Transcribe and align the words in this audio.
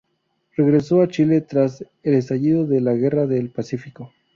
Regresó 0.57 1.03
a 1.03 1.07
Chile 1.09 1.41
tras 1.41 1.85
el 2.01 2.15
estallido 2.15 2.65
de 2.65 2.81
la 2.81 2.93
Guerra 2.95 3.27
del 3.27 3.51
Pacífico. 3.51 4.11